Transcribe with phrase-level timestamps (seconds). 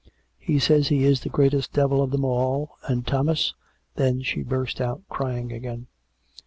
[0.39, 3.53] He says he is the greatest devil of them all; and Thomas"
[3.97, 5.85] Then she burst out crying again.